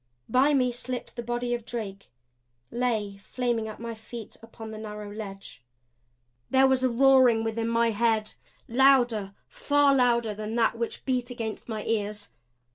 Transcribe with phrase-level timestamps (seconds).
[0.27, 2.09] By me slipped the body of Drake;
[2.71, 5.63] lay flaming at my feet upon the narrow ledge.
[6.49, 8.33] There was a roaring within my head
[8.67, 12.29] louder, far louder, than that which beat against my ears.